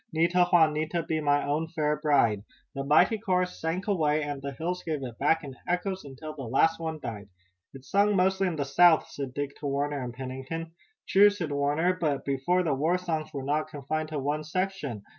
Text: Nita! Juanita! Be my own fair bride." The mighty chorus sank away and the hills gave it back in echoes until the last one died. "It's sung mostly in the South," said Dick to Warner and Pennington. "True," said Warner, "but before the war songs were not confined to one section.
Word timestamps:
Nita! 0.11 0.47
Juanita! 0.51 1.03
Be 1.03 1.21
my 1.21 1.43
own 1.45 1.67
fair 1.67 1.95
bride." 1.95 2.43
The 2.73 2.83
mighty 2.83 3.19
chorus 3.19 3.61
sank 3.61 3.85
away 3.85 4.23
and 4.23 4.41
the 4.41 4.51
hills 4.53 4.81
gave 4.81 5.03
it 5.03 5.19
back 5.19 5.43
in 5.43 5.55
echoes 5.67 6.03
until 6.03 6.33
the 6.33 6.41
last 6.41 6.79
one 6.79 6.97
died. 6.99 7.29
"It's 7.75 7.91
sung 7.91 8.15
mostly 8.15 8.47
in 8.47 8.55
the 8.55 8.65
South," 8.65 9.07
said 9.09 9.35
Dick 9.35 9.55
to 9.57 9.67
Warner 9.67 10.01
and 10.03 10.11
Pennington. 10.11 10.71
"True," 11.07 11.29
said 11.29 11.51
Warner, 11.51 11.93
"but 11.93 12.25
before 12.25 12.63
the 12.63 12.73
war 12.73 12.97
songs 12.97 13.31
were 13.31 13.43
not 13.43 13.67
confined 13.67 14.09
to 14.09 14.17
one 14.17 14.43
section. 14.43 15.03